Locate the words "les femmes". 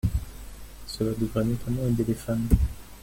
2.07-2.47